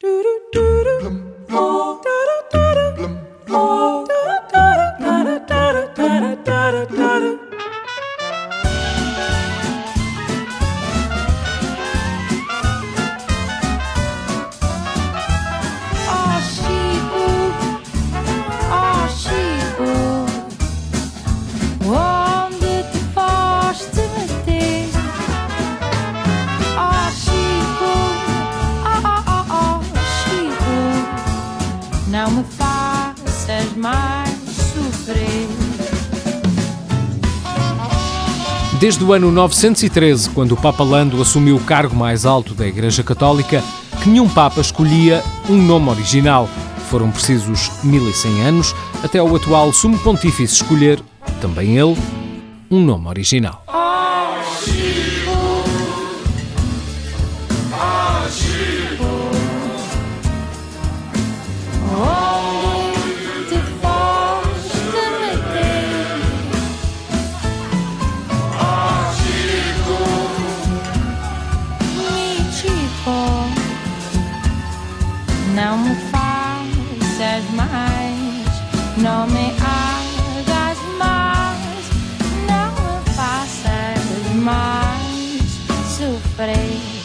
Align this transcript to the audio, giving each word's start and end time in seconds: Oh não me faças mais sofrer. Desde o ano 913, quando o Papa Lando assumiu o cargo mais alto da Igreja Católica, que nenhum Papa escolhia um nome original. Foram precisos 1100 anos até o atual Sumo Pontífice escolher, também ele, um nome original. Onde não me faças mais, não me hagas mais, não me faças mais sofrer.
Oh 0.00 1.34
não 32.18 32.30
me 32.32 32.44
faças 32.44 33.76
mais 33.76 34.28
sofrer. 34.56 35.48
Desde 38.80 39.04
o 39.04 39.12
ano 39.12 39.30
913, 39.30 40.30
quando 40.30 40.52
o 40.52 40.56
Papa 40.56 40.82
Lando 40.82 41.22
assumiu 41.22 41.56
o 41.56 41.60
cargo 41.60 41.94
mais 41.94 42.26
alto 42.26 42.54
da 42.54 42.66
Igreja 42.66 43.04
Católica, 43.04 43.62
que 44.02 44.08
nenhum 44.08 44.28
Papa 44.28 44.60
escolhia 44.60 45.22
um 45.48 45.56
nome 45.56 45.90
original. 45.90 46.48
Foram 46.90 47.10
precisos 47.10 47.70
1100 47.84 48.42
anos 48.42 48.74
até 49.04 49.22
o 49.22 49.36
atual 49.36 49.72
Sumo 49.72 49.98
Pontífice 49.98 50.54
escolher, 50.54 51.00
também 51.40 51.76
ele, 51.76 51.96
um 52.68 52.80
nome 52.80 53.06
original. 53.06 53.62
Onde 53.68 55.17
não 75.58 75.76
me 75.78 75.94
faças 76.12 77.44
mais, 77.56 78.46
não 78.96 79.26
me 79.26 79.52
hagas 79.60 80.78
mais, 80.96 81.84
não 82.46 82.70
me 82.70 83.14
faças 83.16 84.34
mais 84.36 85.50
sofrer. 85.96 86.97